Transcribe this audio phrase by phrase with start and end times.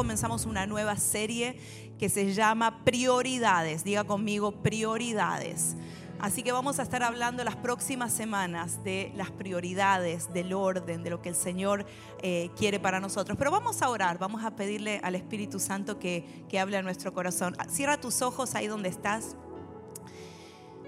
[0.00, 1.58] comenzamos una nueva serie
[1.98, 3.84] que se llama Prioridades.
[3.84, 5.76] Diga conmigo, prioridades.
[6.18, 11.10] Así que vamos a estar hablando las próximas semanas de las prioridades, del orden, de
[11.10, 11.84] lo que el Señor
[12.22, 13.36] eh, quiere para nosotros.
[13.36, 17.12] Pero vamos a orar, vamos a pedirle al Espíritu Santo que, que hable a nuestro
[17.12, 17.54] corazón.
[17.68, 19.36] Cierra tus ojos ahí donde estás.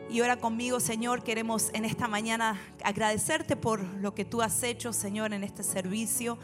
[0.09, 1.23] Y ora conmigo, Señor.
[1.23, 6.39] Queremos en esta mañana agradecerte por lo que tú has hecho, Señor, en este servicio.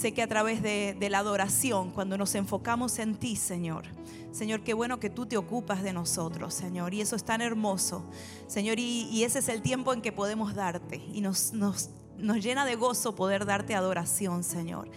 [0.00, 3.84] Sé que a través de, la adoración, cuando nos enfocamos en ti, Señor,
[4.32, 8.02] Señor, qué bueno que tú te ocupas de nosotros, Señor, y eso es tan hermoso,
[8.46, 12.64] Señor, y, ese es el tiempo en que podemos darte, y nos, nos, nos llena
[12.64, 14.88] de gozo poder darte adoración, Señor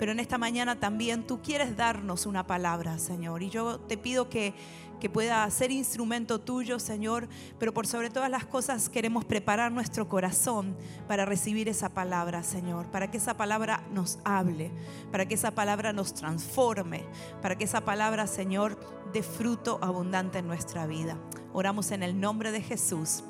[0.00, 3.42] pero en esta mañana también tú quieres darnos una palabra, Señor.
[3.42, 4.54] Y yo te pido que,
[4.98, 7.28] que pueda ser instrumento tuyo, Señor,
[7.58, 10.74] pero por sobre todas las cosas queremos preparar nuestro corazón
[11.06, 14.70] para recibir esa palabra, Señor, para que esa palabra nos hable,
[15.12, 17.04] para que esa palabra nos transforme,
[17.42, 18.80] para que esa palabra, Señor,
[19.12, 21.18] dé fruto abundante en nuestra vida.
[21.52, 23.22] Oramos en el nombre de Jesús.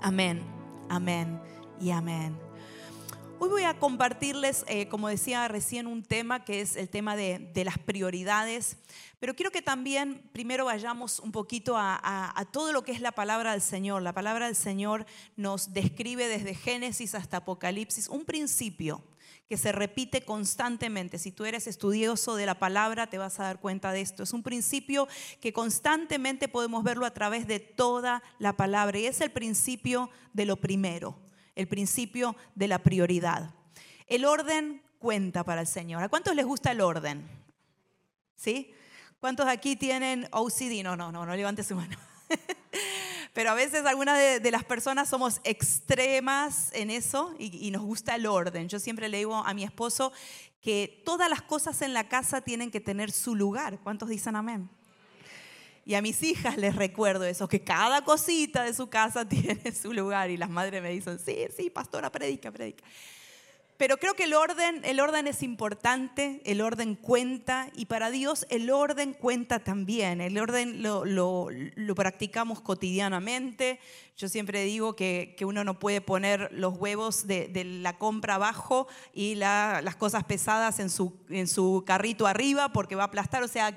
[0.00, 0.40] Amén,
[0.88, 1.38] amén
[1.82, 2.47] y amén.
[3.40, 7.52] Hoy voy a compartirles, eh, como decía recién, un tema que es el tema de,
[7.64, 8.78] las prioridades,
[9.20, 13.52] pero quiero que también primero vayamos un poquito a, todo lo que es la palabra
[13.52, 14.02] del Señor.
[14.02, 19.04] La palabra del Señor nos describe desde Génesis hasta Apocalipsis un principio
[19.48, 21.16] que se repite constantemente.
[21.16, 24.24] Si tú eres estudioso de la palabra, te vas a dar cuenta de esto.
[24.24, 25.06] Es un principio
[25.40, 30.44] que constantemente podemos verlo a través de toda la palabra y es el principio de
[30.44, 31.27] lo primero
[31.58, 33.52] el principio de la prioridad.
[34.06, 36.02] El orden cuenta para el Señor.
[36.02, 37.28] ¿A cuántos les gusta el orden?
[38.36, 38.72] ¿Sí?
[39.20, 40.82] ¿Cuántos aquí tienen OCD?
[40.84, 41.96] No, no, no, no levante su mano.
[43.34, 48.14] Pero a veces algunas de, las personas somos extremas en eso y, y nos gusta
[48.14, 48.68] el orden.
[48.68, 50.12] Yo siempre le digo a mi esposo
[50.60, 53.80] que todas las cosas en la casa tienen que tener su lugar.
[53.80, 54.70] ¿Cuántos dicen amén?
[55.88, 59.94] Y a mis hijas les recuerdo eso, que cada cosita de su casa tiene su
[59.94, 60.28] lugar.
[60.28, 62.84] Y las madres me dicen, sí, sí, pastora, predica, predica.
[63.78, 68.44] Pero creo que el orden, el orden es importante, el orden cuenta y para Dios
[68.50, 70.20] el orden cuenta también.
[70.20, 73.78] El orden lo, lo, practicamos cotidianamente.
[74.16, 78.34] Yo siempre digo que, que, uno no puede poner los huevos de, de la compra
[78.34, 83.06] abajo y la, las cosas pesadas en su, en su carrito arriba porque va a
[83.06, 83.44] aplastar.
[83.44, 83.76] O sea,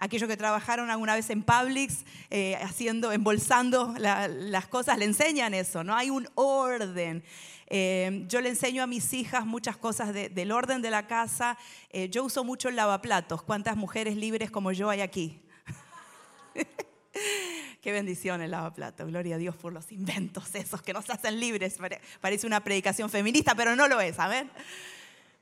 [0.00, 5.84] aquellos que trabajaron alguna vez en Publix, eh, haciendo, embolsando las cosas, le enseñan eso,
[5.84, 5.94] ¿no?
[5.94, 7.22] Hay un orden.
[7.66, 11.56] Eh, yo le enseño a mis hijas muchas cosas del orden de la casa.
[11.90, 13.42] Eh, yo uso mucho el lavaplatos.
[13.42, 15.42] ¿Cuántas mujeres libres como yo hay aquí?
[17.82, 19.06] Qué bendición el lavaplatos.
[19.06, 21.76] Gloria a Dios por los inventos esos que nos hacen libres.
[22.22, 24.18] Parece una predicación feminista, pero no lo es.
[24.18, 24.50] Amén.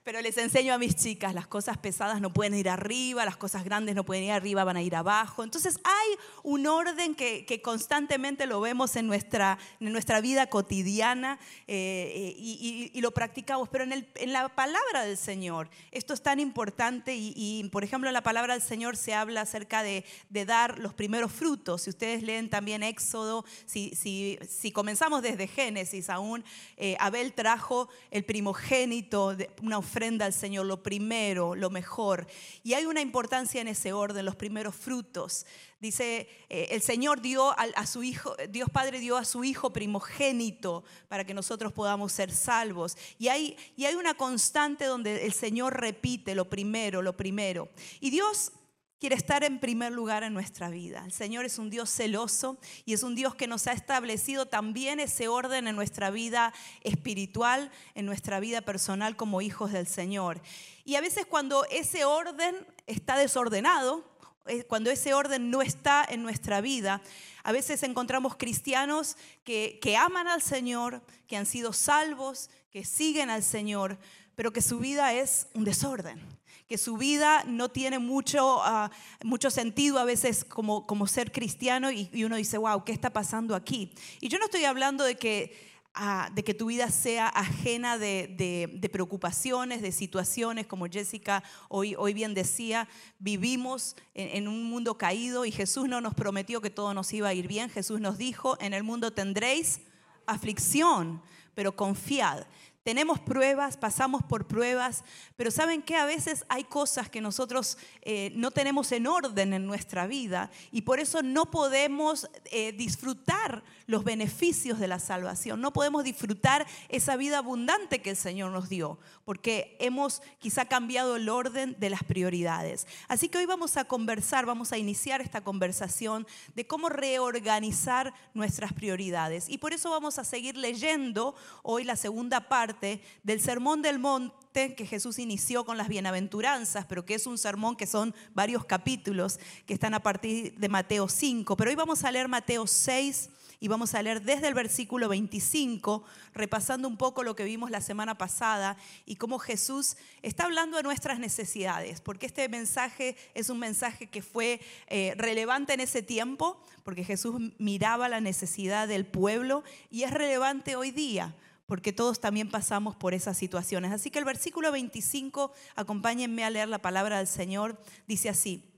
[0.08, 3.62] Pero les enseño a mis chicas, las cosas pesadas no pueden ir arriba, las cosas
[3.62, 5.44] grandes no pueden ir arriba, van a ir abajo.
[5.44, 12.34] Entonces hay un orden que, constantemente lo vemos en nuestra, en nuestra vida cotidiana eh,
[12.38, 13.68] y, lo practicamos.
[13.68, 18.08] Pero en, el, en, la palabra del Señor esto es tan importante y, por ejemplo
[18.08, 21.82] en la palabra del Señor se habla acerca de, de dar los primeros frutos.
[21.82, 26.46] Si ustedes leen también Éxodo, si, si, si comenzamos desde Génesis aún,
[26.78, 32.26] eh, Abel trajo el primogénito, una oferta al Señor, lo primero, lo mejor.
[32.62, 35.44] Y hay una importancia en ese orden, los primeros frutos.
[35.80, 40.84] Dice, eh, el Señor dio a, su Hijo, Dios Padre dio a su Hijo primogénito
[41.08, 42.96] para que nosotros podamos ser salvos.
[43.18, 47.68] Y hay, y hay una constante donde el Señor repite lo primero, lo primero.
[48.00, 48.52] Y Dios
[48.98, 51.02] quiere estar en primer lugar en nuestra vida.
[51.04, 54.98] El Señor es un Dios celoso y es un Dios que nos ha establecido también
[54.98, 60.40] ese orden en nuestra vida espiritual, en nuestra vida personal como hijos del Señor.
[60.84, 62.56] Y a veces cuando ese orden
[62.86, 64.04] está desordenado,
[64.46, 67.00] eh, cuando ese orden no está en nuestra vida,
[67.44, 73.30] a veces encontramos cristianos que, que aman al Señor, que han sido salvos, que siguen
[73.30, 73.98] al Señor,
[74.34, 76.37] pero que su vida es un desorden
[76.68, 78.90] que su vida no tiene mucho, ah,
[79.24, 83.54] mucho sentido a veces como, como ser cristiano y, uno dice, wow, ¿qué está pasando
[83.54, 83.94] aquí?
[84.20, 85.56] Y yo no estoy hablando de que,
[85.94, 91.94] ah, de que tu vida sea ajena de, de, preocupaciones, de situaciones, como Jessica hoy,
[91.94, 92.86] hoy bien decía,
[93.18, 97.28] vivimos en, en un mundo caído y Jesús no nos prometió que todo nos iba
[97.28, 99.80] a ir bien, Jesús nos dijo, en el mundo tendréis
[100.26, 101.22] aflicción,
[101.54, 102.44] pero confiad
[102.88, 105.04] tenemos pruebas, pasamos por pruebas,
[105.36, 105.96] pero ¿saben qué?
[105.96, 110.80] A veces hay cosas que nosotros eh, no tenemos en orden en nuestra vida y
[110.80, 117.16] por eso no podemos eh, disfrutar los beneficios de la salvación, no podemos disfrutar esa
[117.16, 122.04] vida abundante que el Señor nos dio, porque hemos quizá cambiado el orden de las
[122.04, 122.86] prioridades.
[123.06, 128.72] Así que hoy vamos a conversar, vamos a iniciar esta conversación de cómo reorganizar nuestras
[128.72, 129.50] prioridades.
[129.50, 134.74] Y por eso vamos a seguir leyendo hoy la segunda parte del Sermón del Monte
[134.74, 139.38] que Jesús inició con las bienaventuranzas, pero que es un sermón que son varios capítulos
[139.66, 141.56] que están a partir de Mateo 5.
[141.56, 143.30] Pero hoy vamos a leer Mateo 6
[143.60, 147.80] y vamos a leer desde el versículo 25, repasando un poco lo que vimos la
[147.80, 153.58] semana pasada y cómo Jesús está hablando de nuestras necesidades, porque este mensaje es un
[153.58, 159.64] mensaje que fue eh, relevante en ese tiempo, porque Jesús miraba la necesidad del pueblo
[159.90, 161.34] y es relevante hoy día
[161.68, 163.92] porque todos también pasamos por esas situaciones.
[163.92, 168.72] Así que el versículo 25, acompáñenme a leer la palabra del Señor, dice así,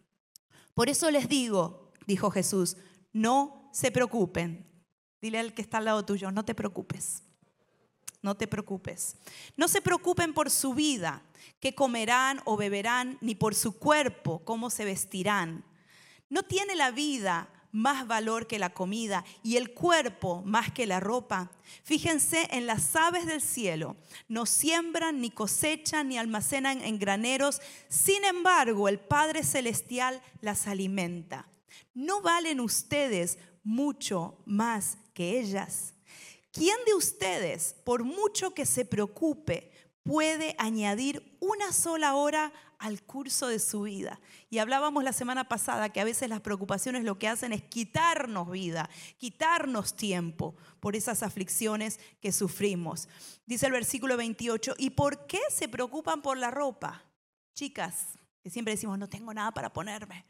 [0.74, 2.76] por eso les digo, dijo Jesús,
[3.12, 4.66] no se preocupen.
[5.22, 7.22] Dile al que está al lado tuyo, no te preocupes,
[8.22, 9.14] no te preocupes.
[9.56, 11.22] No se preocupen por su vida,
[11.60, 15.64] qué comerán o beberán, ni por su cuerpo, cómo se vestirán.
[16.28, 21.00] ¿No tiene la vida más valor que la comida y el cuerpo más que la
[21.00, 21.50] ropa.
[21.84, 23.96] Fíjense en las aves del cielo,
[24.28, 31.46] no siembran, ni cosechan, ni almacenan en graneros, sin embargo el Padre Celestial las alimenta.
[31.94, 35.94] ¿No valen ustedes mucho más que ellas?
[36.52, 39.70] ¿Quién de ustedes, por mucho que se preocupe,
[40.02, 44.18] puede añadir una sola hora al curso de su vida.
[44.48, 48.50] Y hablábamos la semana pasada que a veces las preocupaciones lo que hacen es quitarnos
[48.50, 48.88] vida,
[49.18, 53.08] quitarnos tiempo por esas aflicciones que sufrimos.
[53.46, 57.04] Dice el versículo 28, ¿y por qué se preocupan por la ropa?
[57.54, 60.24] Chicas, que siempre decimos, no tengo nada para ponerme.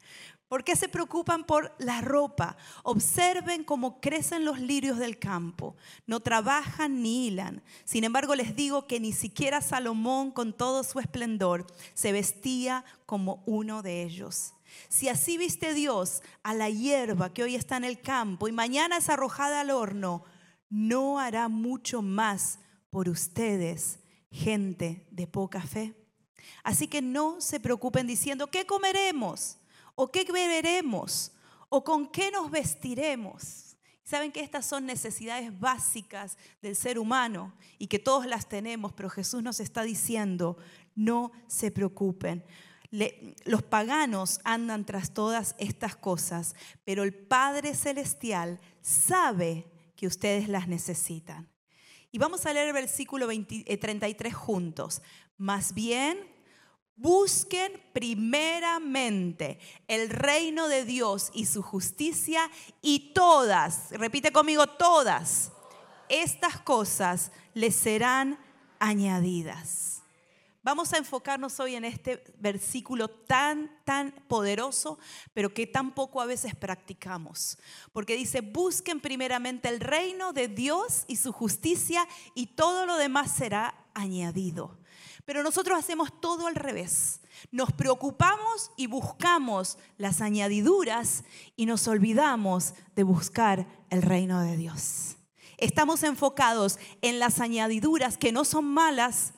[0.51, 2.57] ¿Por qué se preocupan por la ropa?
[2.83, 5.77] Observen cómo crecen los lirios del campo.
[6.05, 7.63] No trabajan ni hilan.
[7.85, 13.43] Sin embargo, les digo que ni siquiera Salomón, con todo su esplendor, se vestía como
[13.45, 14.53] uno de ellos.
[14.89, 18.97] Si así viste Dios a la hierba que hoy está en el campo y mañana
[18.97, 20.25] es arrojada al horno,
[20.69, 22.59] no hará mucho más
[22.89, 23.99] por ustedes,
[24.29, 25.95] gente de poca fe.
[26.61, 29.55] Así que no se preocupen diciendo, ¿qué comeremos?
[30.01, 31.31] ¿O qué beberemos?
[31.69, 33.77] ¿O con qué nos vestiremos?
[34.03, 39.11] Saben que estas son necesidades básicas del ser humano y que todos las tenemos, pero
[39.11, 40.57] Jesús nos está diciendo,
[40.95, 42.43] no se preocupen.
[43.45, 50.67] los paganos andan tras todas estas cosas, pero el Padre Celestial sabe que ustedes las
[50.67, 51.47] necesitan.
[52.11, 55.03] Y vamos a leer el versículo 33 eh, juntos.
[55.37, 56.17] Más bien,
[57.01, 59.57] Busquen primeramente
[59.87, 65.51] el reino de Dios y su justicia y todas, repite conmigo, todas
[66.09, 68.37] estas cosas les serán
[68.77, 70.03] añadidas.
[70.61, 74.99] Vamos a enfocarnos hoy en este versículo tan, tan poderoso,
[75.33, 77.57] pero que tan poco a veces practicamos.
[77.93, 83.31] Porque dice, busquen primeramente el reino de Dios y su justicia y todo lo demás
[83.31, 84.77] será añadido.
[85.31, 87.21] Pero nosotros hacemos todo al revés.
[87.51, 91.23] Nos preocupamos y buscamos las añadiduras
[91.55, 95.15] y nos olvidamos de buscar el reino de Dios.
[95.57, 99.33] Estamos enfocados en las añadiduras que no son malas,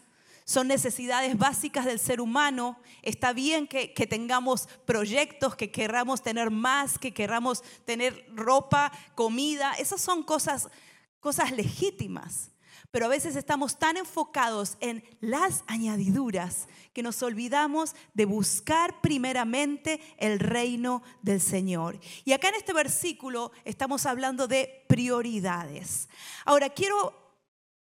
[0.45, 2.79] son necesidades básicas del ser humano.
[3.03, 9.73] Está bien que, tengamos proyectos, que querramos tener más, que querramos tener ropa, comida.
[9.73, 10.69] Esas son cosas,
[11.19, 12.49] cosas legítimas
[12.93, 19.99] pero a veces estamos tan enfocados en las añadiduras que nos olvidamos de buscar primeramente
[20.19, 21.99] el reino del Señor.
[22.23, 26.07] Y acá en este versículo estamos hablando de prioridades.
[26.45, 27.19] Ahora, quiero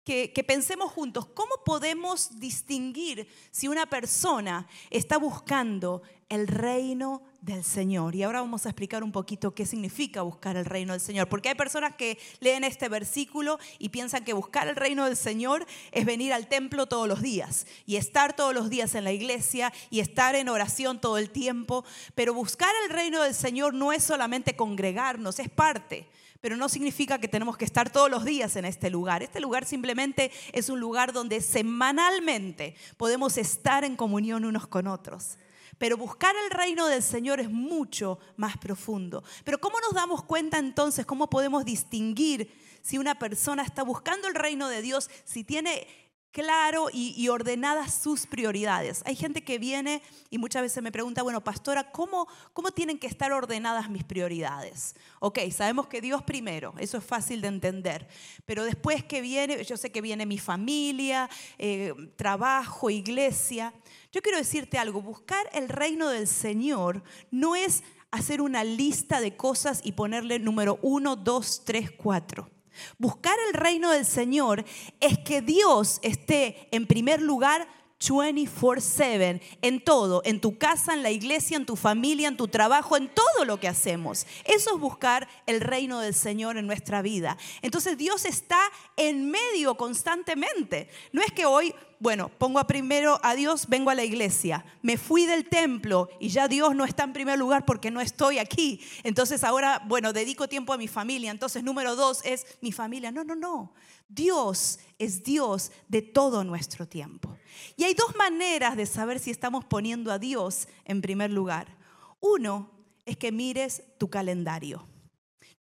[0.05, 8.15] que, pensemos juntos, ¿cómo podemos distinguir si una persona está buscando el reino del Señor?
[8.15, 11.49] Y ahora vamos a explicar un poquito qué significa buscar el reino del Señor, porque
[11.49, 16.05] hay personas que leen este versículo y piensan que buscar el reino del Señor es
[16.05, 19.99] venir al templo todos los días y estar todos los días en la iglesia y
[19.99, 21.83] estar en oración todo el tiempo,
[22.15, 26.07] pero buscar el reino del Señor no es solamente congregarnos, es parte
[26.39, 29.21] pero no significa que tenemos que estar todos los días en este lugar.
[29.21, 35.37] Este lugar simplemente es un lugar donde semanalmente podemos estar en comunión unos con otros.
[35.77, 39.23] Pero buscar el reino del Señor es mucho más profundo.
[39.43, 42.51] Pero ¿cómo nos damos cuenta entonces, cómo podemos distinguir
[42.81, 45.87] si una persona está buscando el reino de Dios, si tiene
[46.31, 49.03] claro y, ordenadas sus prioridades.
[49.05, 53.07] Hay gente que viene y muchas veces me pregunta, bueno, pastora, ¿cómo, ¿cómo tienen que
[53.07, 54.95] estar ordenadas mis prioridades?
[55.19, 58.07] Ok, sabemos que Dios primero, eso es fácil de entender,
[58.45, 63.73] pero después que viene, yo sé que viene mi familia, eh, trabajo, iglesia.
[64.11, 69.35] Yo quiero decirte algo, buscar el reino del Señor no es hacer una lista de
[69.35, 72.49] cosas y ponerle número uno, dos, tres, cuatro.
[72.97, 74.63] Buscar el reino del Señor
[74.99, 77.67] es que Dios esté en primer lugar
[78.01, 82.97] 24/7 en todo, en tu casa, en la iglesia, en tu familia, en tu trabajo,
[82.97, 84.25] en todo lo que hacemos.
[84.45, 87.37] Eso es buscar el reino del Señor en nuestra vida.
[87.61, 88.59] Entonces Dios está
[88.97, 90.89] en medio constantemente.
[91.11, 95.27] No es que hoy, bueno, pongo primero a Dios, vengo a la iglesia, me fui
[95.27, 98.81] del templo y ya Dios no está en primer lugar porque no estoy aquí.
[99.03, 101.29] Entonces ahora, bueno, dedico tiempo a mi familia.
[101.29, 103.11] Entonces número dos es mi familia.
[103.11, 103.73] No, no, no.
[104.09, 107.37] Dios es Dios de todo nuestro tiempo.
[107.77, 111.77] Y hay dos maneras de saber si estamos poniendo a Dios en primer lugar.
[112.19, 112.71] Uno
[113.05, 114.87] es que mires tu calendario.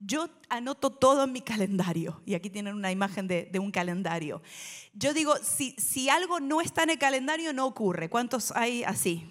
[0.00, 4.42] Yo anoto todo en mi calendario y aquí tienen una imagen de, un calendario.
[4.95, 8.09] Yo digo, si, si algo no está en el calendario, no ocurre.
[8.09, 9.30] ¿Cuántos hay así?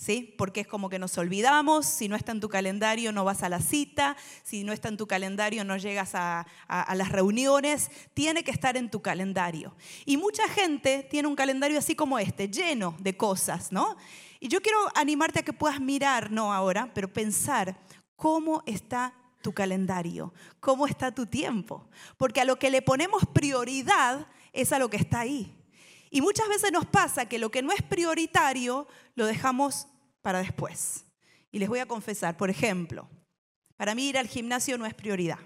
[0.00, 0.34] ¿sí?
[0.38, 3.50] Porque es como que nos olvidamos, si no está en tu calendario no vas a
[3.50, 6.46] la cita, si no está en tu calendario no llegas a,
[6.94, 9.76] las reuniones, tiene que estar en tu calendario.
[10.06, 13.96] Y mucha gente tiene un calendario así como este, lleno de cosas, ¿no?
[14.40, 17.78] Y yo quiero animarte a que puedas mirar, no ahora, pero pensar
[18.16, 24.26] cómo está tu calendario, cómo está tu tiempo, porque a lo que le ponemos prioridad
[24.52, 25.56] es a lo que está ahí.
[26.10, 29.86] Y muchas veces nos pasa que lo que no es prioritario lo dejamos
[30.22, 31.04] para después.
[31.52, 33.08] Y les voy a confesar, por ejemplo,
[33.76, 35.38] para mí ir al gimnasio no es prioridad.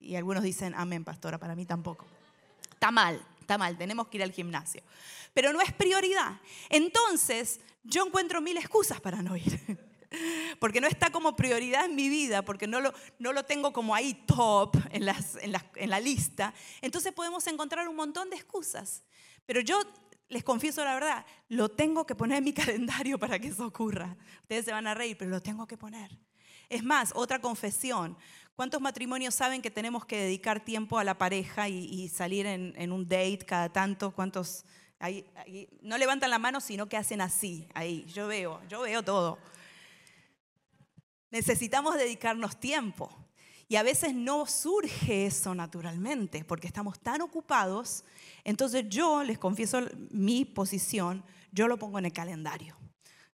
[0.00, 2.06] Y algunos dicen, amén, pastora, para mí tampoco.
[2.72, 4.82] Está mal, está mal, tenemos que ir al gimnasio.
[5.32, 6.40] Pero no es prioridad.
[6.68, 9.60] Entonces, yo encuentro mil excusas para no ir.
[10.60, 13.94] Porque no está como prioridad en mi vida, porque no lo, no lo tengo como
[13.94, 16.54] ahí top en, las, en, en la lista.
[16.80, 19.02] Entonces podemos encontrar un montón de excusas.
[19.46, 19.80] Pero yo
[20.28, 24.16] les confieso la verdad, lo tengo que poner en mi calendario para que eso ocurra.
[24.42, 26.18] Ustedes se van a reír, pero lo tengo que poner.
[26.68, 28.16] Es más, otra confesión.
[28.56, 33.04] ¿Cuántos matrimonios saben que tenemos que dedicar tiempo a la pareja y, salir en, un
[33.04, 34.12] date cada tanto?
[34.12, 34.64] ¿Cuántos?
[35.82, 38.06] no levantan la mano, sino que hacen así, ahí.
[38.06, 39.38] Yo veo, yo veo todo.
[41.34, 43.10] Necesitamos dedicarnos tiempo.
[43.66, 48.04] Y a veces no surge eso naturalmente, porque estamos tan ocupados.
[48.44, 52.76] Entonces yo, les confieso mi posición, yo lo pongo en el calendario.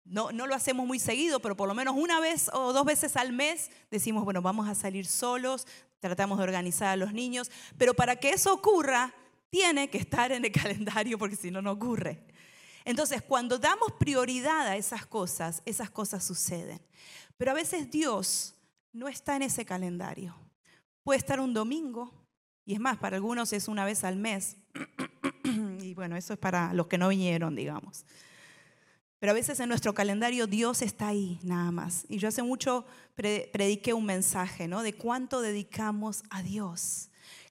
[0.06, 3.18] No, no lo hacemos muy seguido, pero por lo menos una vez o dos veces
[3.18, 5.66] al mes decimos, bueno, vamos a salir solos,
[6.00, 7.50] tratamos de organizar a los niños,
[7.80, 9.12] pero para que eso ocurra,
[9.50, 12.20] tiene que estar en el calendario porque si no, no ocurre.
[12.86, 16.80] Entonces, cuando damos prioridad a esas cosas, esas cosas suceden.
[17.38, 18.56] Pero a veces Dios
[18.92, 20.36] no está en ese calendario.
[21.04, 22.12] Puede estar un domingo,
[22.66, 24.58] y es más, para algunos es una vez al mes.
[25.82, 28.06] y bueno, eso es para los que no vinieron, digamos.
[29.20, 32.06] Pero a veces en nuestro calendario Dios está ahí, nada más.
[32.10, 34.84] Y yo hace mucho prediqué un mensaje, ¿no?
[34.84, 37.10] De cuánto dedicamos a Dios.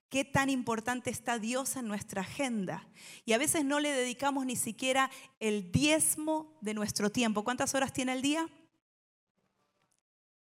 [0.09, 2.87] Qué tan importante está Dios en nuestra agenda.
[3.25, 7.43] Y a veces no le dedicamos ni siquiera el diezmo de nuestro tiempo.
[7.43, 8.49] ¿Cuántas horas tiene el día?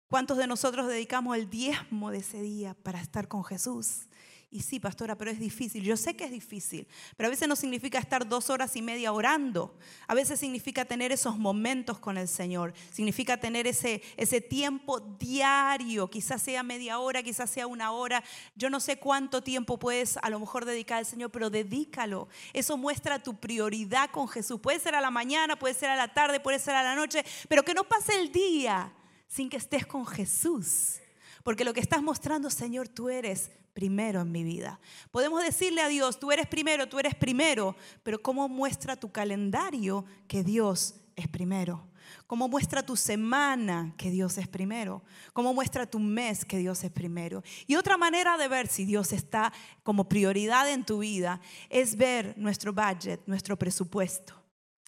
[0.10, 4.08] ¿Cuántos de nosotros dedicamos el diezmo de ese día para estar con Jesús?
[4.50, 5.84] Y sí, pastora, pero es difícil.
[5.84, 9.14] Yo sé que es difícil, pero a veces no significa estar dos horas y media
[9.14, 9.78] orando.
[10.08, 12.74] A veces significa tener esos momentos con el Señor.
[12.92, 16.10] Significa tener ese, ese tiempo diario.
[16.10, 18.24] Quizás sea media hora, quizás sea una hora.
[18.56, 22.30] Yo no sé cuánto tiempo puedes a lo mejor dedicar al Señor, pero dedícalo.
[22.54, 24.60] Eso muestra tu prioridad con Jesús.
[24.60, 27.24] Puede ser a la mañana, puede ser a la tarde, puede ser a la noche,
[27.48, 28.92] pero que no pase el día
[29.30, 30.98] sin que estés con Jesús.
[31.44, 34.80] Porque lo que estás mostrando, Señor, tú eres primero en mi vida.
[35.12, 40.04] Podemos decirle a Dios, tú eres primero, tú eres primero, pero ¿cómo muestra tu calendario
[40.28, 41.88] que Dios es primero?
[42.26, 45.04] ¿Cómo muestra tu semana que Dios es primero?
[45.32, 47.44] ¿Cómo muestra tu mes que Dios es primero?
[47.68, 52.36] Y otra manera de ver si Dios está como prioridad en tu vida es ver
[52.38, 54.39] nuestro budget, nuestro presupuesto.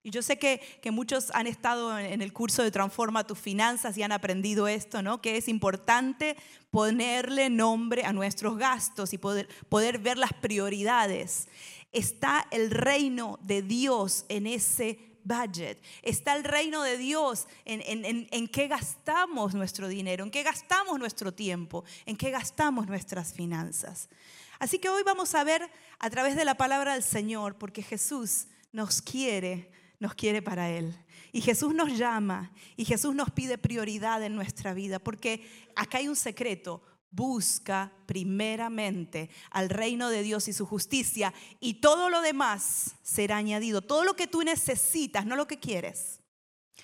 [0.04, 4.04] Y yo sé que, muchos han estado en el curso de Transforma tus finanzas y
[4.04, 5.22] han aprendido esto, ¿no?
[5.22, 6.36] Que es importante
[6.72, 11.48] ponerle nombre a nuestros gastos y poder, poder ver las prioridades.
[11.92, 15.80] Está el reino de Dios en ese budget.
[16.02, 20.98] Está el reino de Dios en, en, en, qué gastamos nuestro dinero, en qué gastamos
[20.98, 24.10] nuestro tiempo, en qué gastamos nuestras finanzas.
[24.58, 28.48] Así que hoy vamos a ver a través de la palabra del Señor, porque Jesús
[28.72, 29.70] nos quiere,
[30.02, 30.94] nos quiere para Él.
[31.32, 36.10] Y Jesús nos llama y Jesús nos pide prioridad en nuestra vida, porque acá hay
[36.10, 36.82] un secreto.
[37.12, 43.82] Busca primeramente al reino de Dios y su justicia y todo lo demás será añadido.
[43.82, 46.22] Todo lo que tú necesitas, no lo que quieres.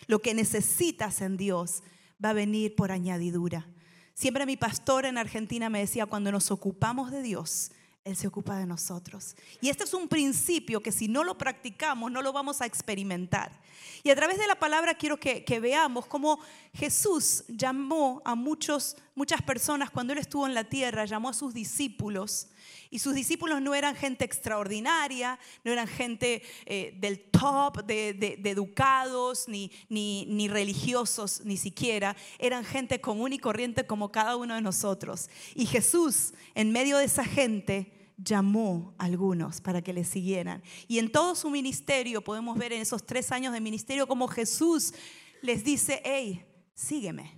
[0.06, 1.82] Lo que necesitas en Dios
[2.24, 3.68] va a venir por añadidura.
[4.14, 7.72] Siempre mi pastor en Argentina me decía, cuando nos ocupamos de Dios,
[8.08, 9.36] él se ocupa de nosotros.
[9.60, 13.52] Y este es un principio que si no lo practicamos, no lo vamos a experimentar.
[14.02, 16.40] Y a través de la palabra quiero que, veamos cómo
[16.74, 21.54] Jesús llamó a muchos, muchas personas cuando Él estuvo en la tierra, llamó a sus
[21.54, 22.48] discípulos.
[22.90, 29.50] Y sus discípulos no eran gente extraordinaria, no eran gente eh, del top, de, educados,
[29.50, 32.16] ni, ni, ni religiosos, ni siquiera.
[32.40, 35.30] Eran gente común y corriente como cada uno de nosotros.
[35.56, 40.64] Y Jesús, en medio de esa gente, llamó a algunos para que le siguieran.
[40.88, 44.94] Y en todo su ministerio podemos ver en esos tres años de ministerio como Jesús
[45.42, 47.36] les dice, hey, sígueme,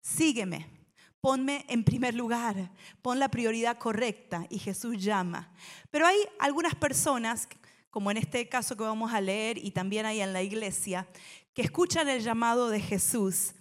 [0.00, 0.66] sígueme,
[1.20, 4.46] ponme en primer lugar, pon la prioridad correcta.
[4.50, 5.52] Y Jesús llama.
[5.90, 7.48] Pero hay algunas personas,
[7.90, 11.08] como en este caso que vamos a leer y también hay en la iglesia,
[11.54, 13.54] que escuchan el llamado de Jesús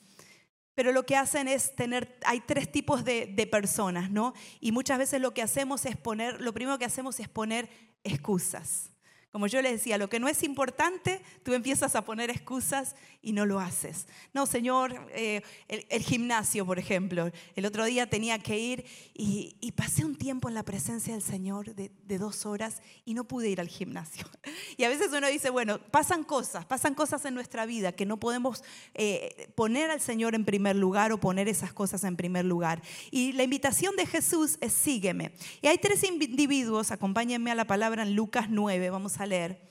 [0.79, 4.33] pero lo que hacen es tener, hay tres tipos de, de, personas, ¿no?
[4.61, 7.69] Y muchas veces lo que hacemos es poner, lo primero que hacemos es poner
[8.05, 8.88] excusas.
[9.31, 13.33] Como yo les decía, lo que no es importante, tú empiezas a poner excusas y
[13.33, 14.07] no lo haces.
[14.33, 17.29] No, Señor, eh, el, gimnasio, por ejemplo.
[17.55, 21.75] El otro día tenía que ir y, pasé un tiempo en la presencia del Señor
[21.75, 24.25] de, dos horas y no pude ir al gimnasio.
[24.77, 28.17] Y a veces uno dice, bueno, pasan cosas, pasan cosas en nuestra vida que no
[28.17, 32.81] podemos eh, poner al Señor en primer lugar o poner esas cosas en primer lugar.
[33.11, 35.33] Y la invitación de Jesús es sígueme.
[35.61, 39.61] Y hay tres individuos, acompáñenme a la palabra en Lucas 9, vamos a leer.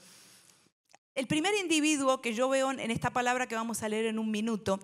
[1.14, 4.30] El primer individuo que yo veo en esta palabra que vamos a leer en un
[4.30, 4.78] minuto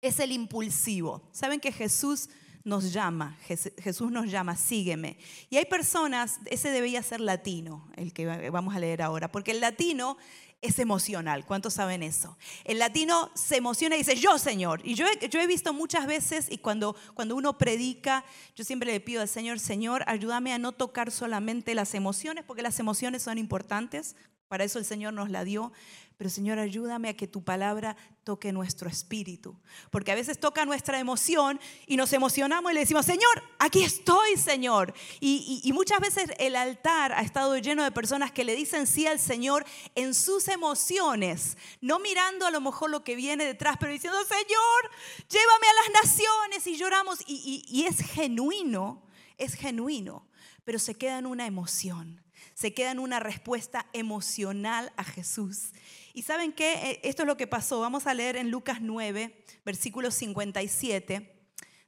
[0.00, 1.28] es el impulsivo.
[1.32, 2.30] Saben que Jesús
[2.64, 5.18] nos llama, Jesús nos llama, sígueme.
[5.48, 9.60] Y hay personas, ese debería ser latino, el que vamos a leer ahora, porque el
[9.60, 10.16] latino
[10.62, 11.46] es emocional.
[11.46, 12.36] ¿Cuántos saben eso?
[12.64, 14.80] El latino se emociona y dice, yo Señor.
[14.84, 19.00] Y yo yo he visto muchas veces y cuando, cuando uno predica, yo siempre le
[19.00, 23.38] pido al Señor, Señor, ayúdame a no tocar solamente las emociones, porque las emociones son
[23.38, 24.16] importantes,
[24.48, 25.72] para eso el Señor nos la dio.
[26.20, 29.58] Pero Señor, ayúdame a que tu palabra toque nuestro espíritu.
[29.90, 34.36] Porque a veces toca nuestra emoción y nos emocionamos y le decimos, Señor, aquí estoy,
[34.36, 34.92] Señor.
[35.18, 39.18] Y, muchas veces el altar ha estado lleno de personas que le dicen sí al
[39.18, 44.18] Señor en sus emociones, no mirando a lo mejor lo que viene detrás, pero diciendo,
[44.24, 44.90] Señor,
[45.26, 47.20] llévame a las naciones y lloramos.
[47.26, 50.28] y es genuino, es genuino,
[50.66, 52.20] pero se queda en una emoción
[52.60, 55.72] se queda en una respuesta emocional a Jesús.
[56.12, 57.80] Y saben qué, eh, esto es lo que pasó.
[57.80, 61.40] Vamos a leer en Lucas 9, versículo 57.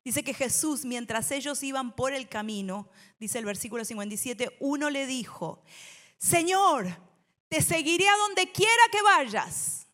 [0.04, 2.88] Dice que Jesús, mientras ellos iban por el camino,
[3.20, 5.62] dice el versículo 57, uno le dijo,
[6.18, 6.96] Señor,
[7.48, 9.87] te seguiré a donde quiera que vayas.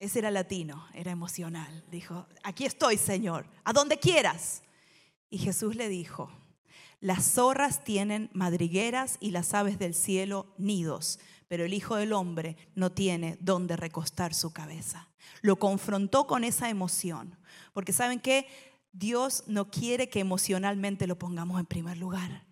[0.00, 1.84] Ese era latino, era emocional.
[1.90, 4.62] Dijo, aquí estoy, Señor, a donde quieras.
[5.30, 6.30] Y Jesús le dijo,
[7.00, 12.56] las zorras tienen madrigueras y las aves del cielo nidos, pero el Hijo del Hombre
[12.74, 15.08] no tiene dónde recostar su cabeza.
[15.42, 17.36] Lo confrontó con esa emoción,
[17.72, 18.46] porque saben que
[18.92, 22.44] Dios no quiere que emocionalmente lo pongamos en primer lugar.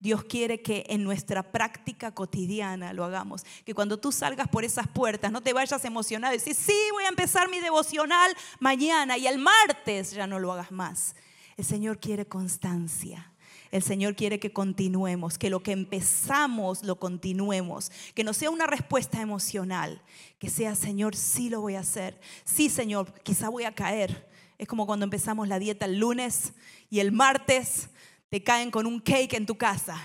[0.00, 3.44] Dios quiere que en nuestra práctica cotidiana lo hagamos.
[3.64, 7.04] Que cuando tú salgas por esas puertas no te vayas emocionado y decir, sí, voy
[7.04, 11.16] a empezar mi devocional mañana y el martes ya no lo hagas más.
[11.56, 13.32] El Señor quiere constancia.
[13.70, 18.66] El Señor quiere que continuemos, que lo que empezamos lo continuemos, que no sea una
[18.66, 20.02] respuesta emocional,
[20.38, 24.28] que sea, Señor, sí lo voy a hacer, sí, Señor, quizá voy a caer.
[24.56, 26.54] Es como cuando empezamos la dieta el lunes
[26.90, 27.90] y el martes
[28.28, 30.02] te caen con un cake en tu casa.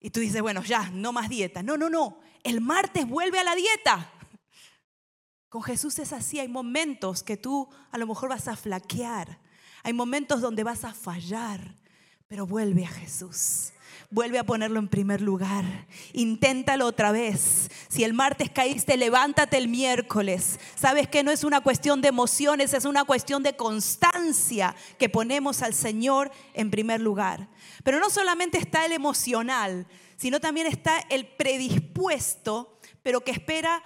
[0.00, 1.62] Y tú dices, bueno, ya, no más dieta.
[1.62, 2.20] No, no, no.
[2.44, 4.12] El martes vuelve a la dieta.
[5.48, 6.38] Con Jesús es así.
[6.38, 9.40] Hay momentos que tú a lo mejor vas a flaquear.
[9.82, 11.74] Hay momentos donde vas a fallar.
[12.28, 13.72] Pero vuelve a Jesús.
[14.10, 15.86] Vuelve a ponerlo en primer lugar.
[16.12, 17.70] Inténtalo otra vez.
[17.88, 20.60] Si el martes caíste, levántate el miércoles.
[20.76, 25.62] Sabes que no es una cuestión de emociones, es una cuestión de constancia que ponemos
[25.62, 27.48] al Señor en primer lugar.
[27.82, 29.86] Pero no solamente está el emocional,
[30.16, 33.82] sino también está el predispuesto, pero que espera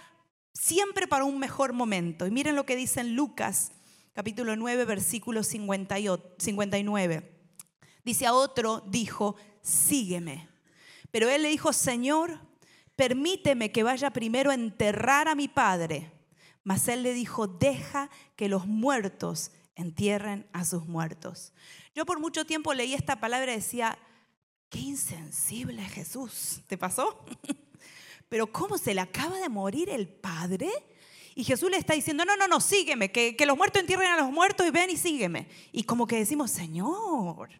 [0.52, 2.26] siempre para un mejor momento.
[2.26, 3.70] Y miren lo que dice en Lucas
[4.14, 7.32] capítulo 9, versículo 59.
[8.04, 10.48] Dice a otro, dijo, sígueme.
[11.10, 12.40] Pero él le dijo, Señor,
[12.96, 16.10] permíteme que vaya primero a enterrar a mi padre.
[16.64, 21.52] Mas él le dijo, deja que los muertos entierren a sus muertos.
[21.94, 23.98] Yo por mucho tiempo leí esta palabra y decía,
[24.68, 26.62] qué insensible Jesús.
[26.66, 27.24] ¿Te pasó?
[28.28, 30.70] Pero ¿cómo se le acaba de morir el padre?
[31.34, 34.16] Y Jesús le está diciendo, no, no, no, sígueme, que, que los muertos entierren a
[34.16, 35.48] los muertos y ven y sígueme.
[35.72, 37.50] Y como que decimos, Señor,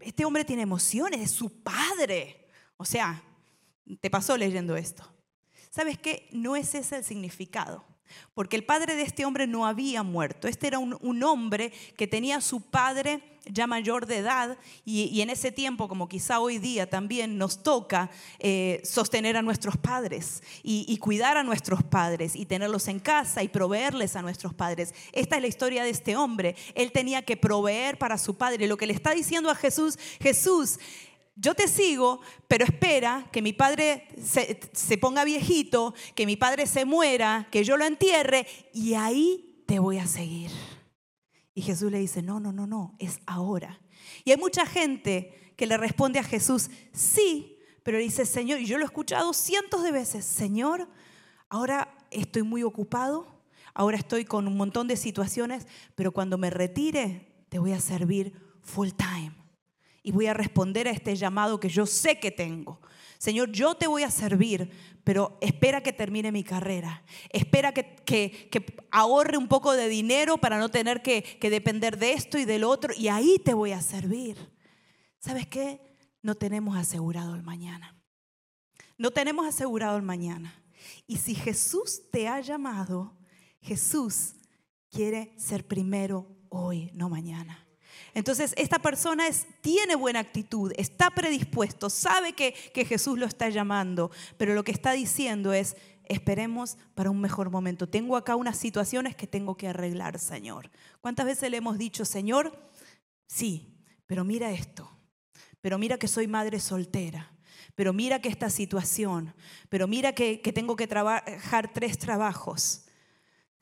[0.00, 2.48] este hombre tiene emociones, es su padre.
[2.76, 3.22] O sea,
[4.00, 5.10] te pasó leyendo esto.
[5.70, 6.28] ¿Sabes qué?
[6.32, 7.84] No es ese el significado.
[8.34, 10.48] Porque el padre de este hombre no había muerto.
[10.48, 15.30] Este era un, hombre que tenía a su padre ya mayor de edad y, en
[15.30, 20.86] ese tiempo, como quizá hoy día también nos toca eh, sostener a nuestros padres y,
[20.88, 24.94] y, cuidar a nuestros padres y tenerlos en casa y proveerles a nuestros padres.
[25.12, 26.56] Esta es la historia de este hombre.
[26.74, 28.66] Él tenía que proveer para su padre.
[28.66, 30.78] Lo que le está diciendo a Jesús, Jesús,
[31.36, 36.84] yo te sigo, pero espera que mi padre se, ponga viejito, que mi padre se
[36.84, 40.50] muera, que yo lo entierre y ahí te voy a seguir.
[41.52, 43.80] Y Jesús le dice, no, no, no, no, es ahora.
[44.24, 48.78] Y hay mucha gente que le responde a Jesús, sí, pero dice, Señor, y yo
[48.78, 50.88] lo he escuchado cientos de veces, Señor,
[51.48, 53.42] ahora estoy muy ocupado,
[53.72, 58.32] ahora estoy con un montón de situaciones, pero cuando me retire, te voy a servir
[58.62, 59.43] full time
[60.04, 62.78] y voy a responder a este llamado que yo sé que tengo.
[63.16, 64.70] Señor, yo te voy a servir,
[65.02, 67.02] pero espera que termine mi carrera.
[67.30, 72.12] Espera que, que, ahorre un poco de dinero para no tener que, que depender de
[72.12, 72.92] esto y del otro.
[72.94, 74.36] Y ahí te voy a servir.
[75.18, 75.80] ¿Sabes qué?
[76.20, 77.96] No tenemos asegurado el mañana.
[78.98, 80.62] No tenemos asegurado el mañana.
[81.06, 83.16] Y si Jesús te ha llamado,
[83.62, 84.34] Jesús
[84.90, 87.66] quiere ser primero hoy, no mañana.
[88.14, 89.24] Entonces, esta persona
[89.60, 92.54] tiene buena actitud, está predispuesto, sabe que,
[92.86, 97.88] Jesús lo está llamando, pero lo que está diciendo es, esperemos para un mejor momento.
[97.88, 100.70] Tengo acá unas situaciones que tengo que arreglar, Señor.
[101.00, 102.70] ¿Cuántas veces le hemos dicho, Señor?
[103.26, 104.90] Sí, pero mira esto,
[105.60, 107.32] pero mira que soy madre soltera,
[107.74, 109.34] pero mira que esta situación,
[109.68, 112.84] pero mira que tengo que trabajar tres trabajos.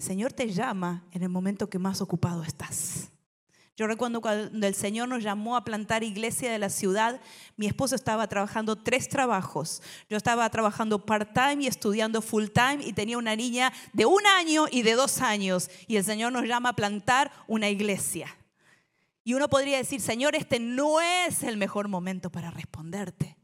[0.03, 3.12] Señor te llama en el momento que más ocupado estás.
[3.83, 7.21] Yo recuerdo cuando el Señor nos llamó a plantar iglesia de la ciudad,
[7.57, 9.83] mi esposo estaba trabajando tres trabajos.
[10.09, 14.83] Yo estaba trabajando part-time y estudiando full-time y tenía una niña de un año y
[14.83, 15.69] de dos años.
[15.89, 18.29] Y el Señor nos llama a plantar una iglesia.
[19.25, 23.37] Y uno podría decir, Señor, este no es el mejor momento para responderte.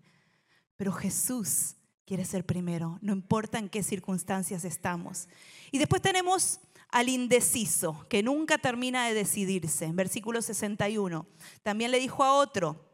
[0.76, 1.74] Pero Jesús
[2.06, 5.28] quiere ser primero, no importa en qué circunstancias estamos.
[5.72, 9.90] Y después tenemos al indeciso, que nunca termina de decidirse.
[9.92, 11.26] Versículo 61.
[11.62, 12.88] También le dijo a otro,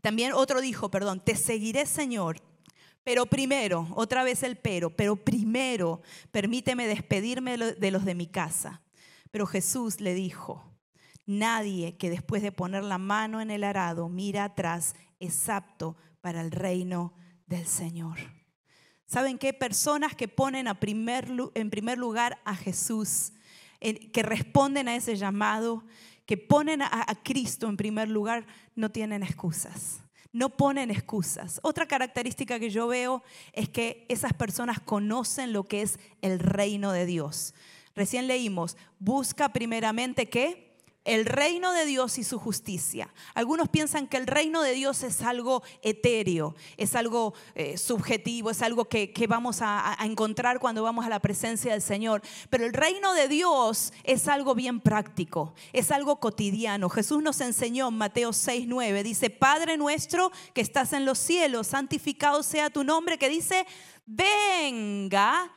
[0.00, 2.40] también otro dijo, perdón, te seguiré Señor,
[3.04, 8.82] pero primero, otra vez el pero, pero primero permíteme despedirme de los de mi casa.
[9.30, 10.64] Pero Jesús le dijo,
[11.26, 16.40] nadie que después de poner la mano en el arado mira atrás es apto para
[16.40, 17.14] el reino
[17.46, 18.39] del Señor.
[19.10, 19.52] ¿Saben qué?
[19.52, 23.32] Personas que ponen a primer, en primer lugar a Jesús,
[23.80, 25.82] que responden a ese llamado,
[26.26, 28.46] que ponen a, a Cristo en primer lugar,
[28.76, 29.98] no tienen excusas.
[30.32, 31.58] No ponen excusas.
[31.64, 36.92] Otra característica que yo veo es que esas personas conocen lo que es el reino
[36.92, 37.52] de Dios.
[37.96, 40.69] Recién leímos, busca primeramente qué?
[41.04, 43.12] El reino de Dios y su justicia.
[43.34, 48.60] Algunos piensan que el reino de Dios es algo etéreo, es algo eh, subjetivo, es
[48.60, 52.22] algo que, vamos a, a, encontrar cuando vamos a la presencia del Señor.
[52.50, 56.90] Pero el reino de Dios es algo bien práctico, es algo cotidiano.
[56.90, 61.68] Jesús nos enseñó en Mateo 6, 9, dice, Padre nuestro que estás en los cielos,
[61.68, 63.66] santificado sea tu nombre, que dice,
[64.06, 65.50] venga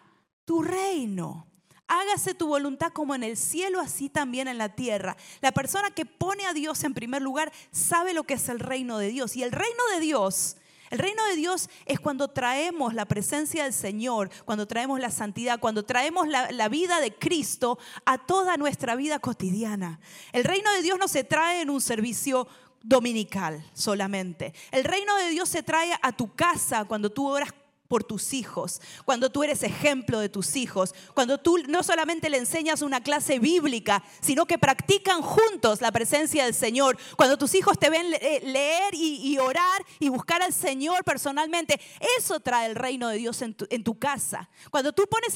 [0.45, 1.52] tu reino
[1.87, 5.17] hágase tu voluntad como en el cielo, así también en la tierra.
[5.41, 8.97] La persona que pone a Dios en primer lugar sabe lo que es el reino
[8.97, 9.35] de Dios.
[9.35, 10.57] Y el reino de Dios,
[10.89, 15.59] el reino de Dios es cuando traemos la presencia del Señor, cuando traemos la santidad,
[15.59, 19.99] cuando traemos la, vida de Cristo a toda nuestra vida cotidiana.
[20.31, 22.47] El reino de Dios no se trae en un servicio
[22.81, 24.53] dominical solamente.
[24.71, 27.53] El reino de Dios se trae a tu casa cuando tú oras
[27.93, 32.37] por tus hijos, cuando tú eres ejemplo de tus hijos, cuando tú no solamente le
[32.37, 37.77] enseñas una clase bíblica, sino que practican juntos la presencia del Señor, cuando tus hijos
[37.77, 41.79] te ven eh, leer y, orar y buscar al Señor personalmente,
[42.17, 44.49] eso trae el reino de Dios en tu, casa.
[44.71, 45.35] Cuando tú pones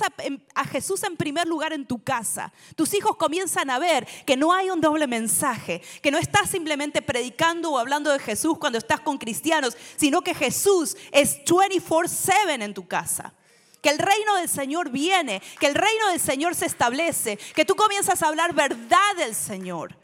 [0.55, 4.51] a Jesús en primer lugar en tu casa, tus hijos comienzan a ver que no
[4.51, 9.01] hay un doble mensaje, que no estás simplemente predicando o hablando de Jesús cuando estás
[9.01, 13.33] con cristianos, sino que Jesús es 24/7 en tu casa.
[13.81, 17.75] Que el reino del Señor viene, que el reino del Señor se establece, que tú
[17.75, 19.95] comienzas a hablar verdad del Señor.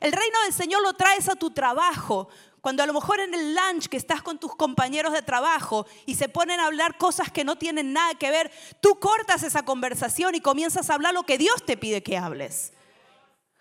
[0.00, 2.28] El reino del Señor lo traes a tu trabajo.
[2.60, 6.14] Cuando a lo mejor en el lunch que estás con tus compañeros de trabajo y
[6.14, 10.34] se ponen a hablar cosas que no tienen nada que ver, tú cortas esa conversación
[10.34, 12.72] y comienzas a hablar lo que Dios te pide que hables.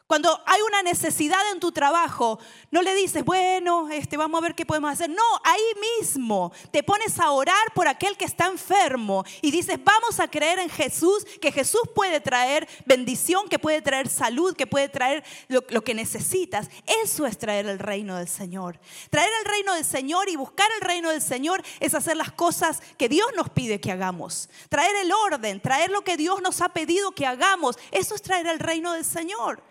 [0.09, 2.39] Cuando hay una necesidad en tu trabajo,
[2.71, 5.07] no le dices, bueno, este, vamos a ver qué podemos hacer.
[5.07, 5.61] No, ahí
[5.99, 10.57] mismo te pones a orar por aquel que está enfermo y dices, vamos a creer
[10.57, 15.63] en Jesús, que Jesús puede traer bendición, que puede traer salud, que puede traer lo,
[15.69, 16.71] lo que necesitas.
[17.03, 18.79] Eso es traer el reino del Señor.
[19.11, 22.81] Traer el reino del Señor y buscar el reino del Señor es hacer las cosas
[22.97, 24.49] que Dios nos pide que hagamos.
[24.69, 27.77] Traer el orden, traer lo que Dios nos ha pedido que hagamos.
[27.91, 29.68] Eso es traer el reino del Señor.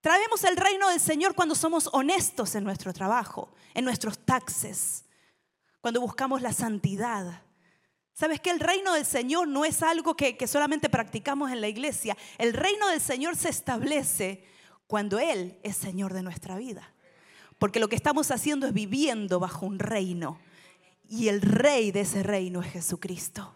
[0.00, 5.04] Traemos el reino del Señor cuando somos honestos en nuestro trabajo, en nuestros taxes,
[5.80, 7.42] cuando buscamos la santidad.
[8.14, 11.68] ¿Sabes que el reino del Señor no es algo que, que, solamente practicamos en la
[11.68, 12.16] iglesia?
[12.38, 14.44] El reino del Señor se establece
[14.86, 16.94] cuando Él es Señor de nuestra vida.
[17.58, 20.38] Porque lo que estamos haciendo es viviendo bajo un reino.
[21.08, 23.54] Y el rey de ese reino es Jesucristo.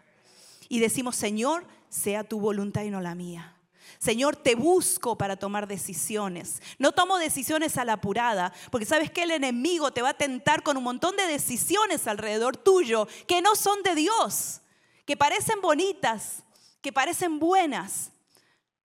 [0.69, 3.54] Y decimos, Señor, sea tu voluntad y no la mía.
[3.99, 6.61] Señor, te busco para tomar decisiones.
[6.79, 10.63] No tomo decisiones a la apurada, porque sabes que el enemigo te va a tentar
[10.63, 14.61] con un montón de decisiones alrededor tuyo que no son de Dios,
[15.07, 16.43] que parecen bonitas,
[16.81, 18.13] que parecen buenas,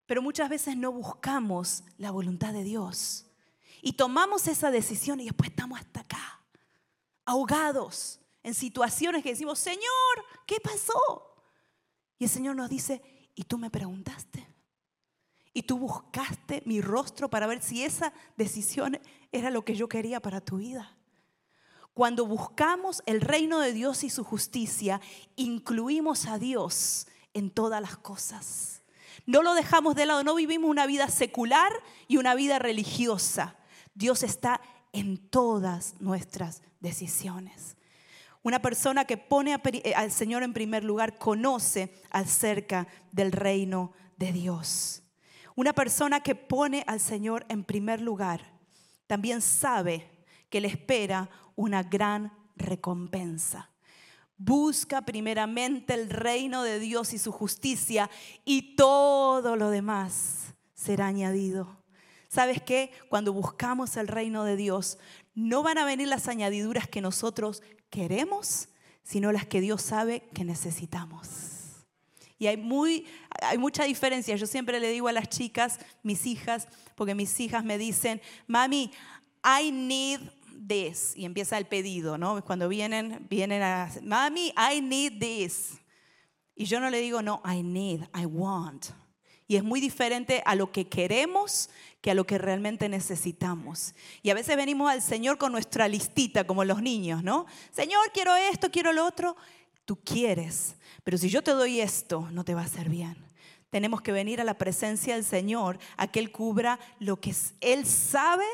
[0.06, 3.26] pero muchas veces no buscamos la voluntad de Dios.
[3.82, 6.42] Y tomamos esa decisión y después estamos hasta acá,
[7.26, 11.30] ahogados en situaciones que decimos, Señor, ¿qué pasó?
[12.18, 13.02] Y el Señor nos dice,
[13.36, 14.29] ¿y tú me preguntaste?
[15.60, 18.98] Y tú buscaste mi rostro para ver si esa decisión
[19.34, 20.96] era lo que yo quería para tu vida.
[21.94, 25.02] Cuando buscamos el reino de Dios y su justicia,
[25.36, 28.84] incluimos a Dios en todas las cosas.
[29.26, 31.74] No lo dejamos de lado, no vivimos una vida secular
[32.08, 33.58] y una vida religiosa.
[33.94, 34.62] Dios está
[34.94, 37.76] en todas nuestras decisiones.
[38.44, 39.58] Una persona que pone
[39.94, 45.04] al Señor en primer lugar conoce acerca del reino de Dios.
[45.60, 48.40] Una persona que pone al Señor en primer lugar
[49.08, 50.10] también sabe
[50.50, 53.70] que le espera una gran recompensa.
[54.38, 58.10] Busca primeramente el reino de Dios y su justicia
[58.46, 61.84] y todo lo demás será añadido.
[62.30, 62.92] ¿Sabes qué?
[63.10, 64.98] Cuando buscamos el reino de Dios,
[65.36, 68.70] no van a venir las añadiduras que nosotros queremos,
[69.04, 71.60] sino las que Dios sabe que necesitamos.
[72.40, 73.06] Y hay, muy,
[73.42, 74.36] hay mucha diferencia.
[74.36, 78.92] Yo siempre le digo a las chicas, mis hijas, porque mis hijas me dicen, mami,
[79.44, 80.22] I need
[80.68, 81.14] this.
[81.16, 82.44] Y empieza el pedido, ¿no?
[82.44, 85.80] Cuando vienen, vienen a, mami, I need this.
[86.56, 88.88] Y yo no le digo, no, I need, I want.
[89.48, 91.70] Y es muy diferente a lo que queremos
[92.02, 93.96] que a lo que realmente necesitamos.
[94.22, 97.46] Y a veces venimos al Señor con nuestra listita, como los niños, ¿no?
[97.72, 99.36] Señor, quiero esto, quiero lo otro.
[99.86, 103.29] Tú quieres, pero si yo te doy esto, no te va a hacer bien.
[103.70, 107.86] Tenemos que venir a la presencia del Señor a que Él cubra lo que Él
[107.86, 108.46] sabe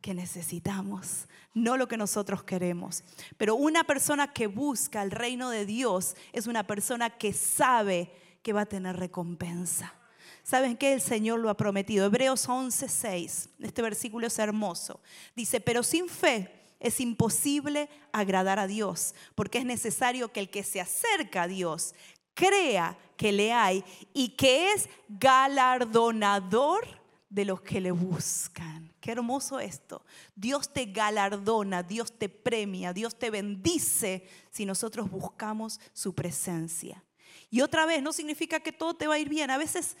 [0.00, 3.04] que necesitamos, no lo que nosotros queremos.
[3.36, 8.10] Pero una persona que busca el reino de Dios es una persona que sabe
[8.42, 9.94] que va a tener recompensa.
[10.42, 10.94] ¿Saben qué?
[10.94, 12.06] El Señor lo ha prometido.
[12.06, 13.48] Hebreos 11:6.
[13.60, 15.00] Este versículo es hermoso.
[15.36, 20.64] Dice, pero sin fe es imposible agradar a Dios, porque es necesario que el que
[20.64, 21.94] se acerca a Dios
[22.34, 26.86] crea que le hay y que es galardonador
[27.28, 28.92] de los que le buscan.
[29.00, 30.04] Qué hermoso esto.
[30.34, 37.04] Dios te galardona, Dios te premia, Dios te bendice si nosotros buscamos su presencia.
[37.50, 39.50] Y otra vez, no significa que todo te va a ir bien.
[39.50, 39.96] A veces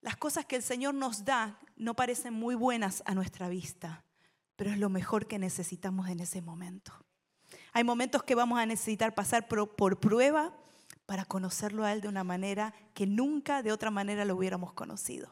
[0.00, 4.04] las cosas que el Señor nos da no parecen muy buenas a nuestra vista
[4.58, 6.92] pero es lo mejor que necesitamos en ese momento.
[7.72, 10.52] Hay momentos que vamos a necesitar pasar por, prueba
[11.08, 15.30] para conocerlo a Él de una manera que nunca de otra manera lo hubiéramos conocido.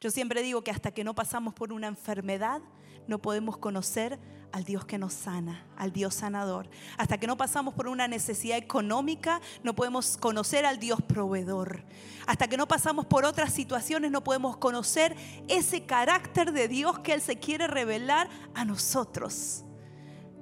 [0.00, 2.62] Yo siempre digo que hasta que no pasamos por una enfermedad,
[3.06, 4.18] no podemos conocer
[4.50, 6.70] al Dios que nos sana, al Dios sanador.
[6.96, 11.84] Hasta que no pasamos por una necesidad económica, no podemos conocer al Dios proveedor.
[12.26, 15.14] Hasta que no pasamos por otras situaciones, no podemos conocer
[15.48, 19.66] ese carácter de Dios que Él se quiere revelar a nosotros.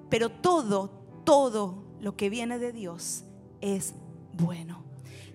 [0.08, 3.24] Pero todo, todo lo que viene de Dios
[3.60, 3.96] es
[4.38, 4.85] bueno.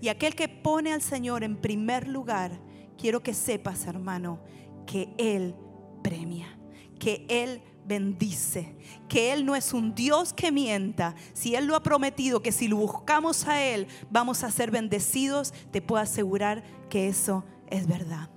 [0.01, 2.59] Y aquel que pone al Señor en primer lugar,
[2.97, 4.39] quiero que sepas, hermano,
[4.85, 5.55] que Él
[6.01, 6.57] premia,
[6.99, 8.75] que Él bendice,
[9.07, 11.15] que Él no es un Dios que mienta.
[11.33, 15.53] Si Él lo ha prometido, que si lo buscamos a Él vamos a ser bendecidos,
[15.71, 18.32] te puedo asegurar que eso es verdad.